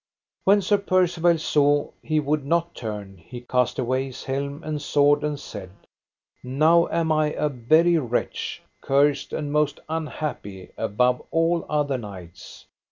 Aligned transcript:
When 0.45 0.63
Sir 0.63 0.79
Percivale 0.79 1.37
saw 1.37 1.91
he 2.01 2.19
would 2.19 2.43
not 2.43 2.73
turn 2.73 3.17
he 3.19 3.41
cast 3.41 3.77
away 3.77 4.05
his 4.07 4.23
helm 4.23 4.63
and 4.63 4.81
sword, 4.81 5.23
and 5.23 5.39
said: 5.39 5.69
Now 6.41 6.87
am 6.87 7.11
I 7.11 7.33
a 7.33 7.49
very 7.49 7.99
wretch, 7.99 8.63
cursed 8.81 9.31
and 9.31 9.51
most 9.53 9.79
unhappy 9.87 10.71
above 10.75 11.21
all 11.29 11.67
other 11.69 11.99
knights. 11.99 12.65